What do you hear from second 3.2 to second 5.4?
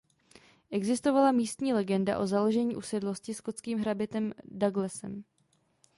skotským hrabětem Douglasem.